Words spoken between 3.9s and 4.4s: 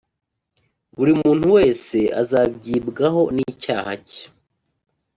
cye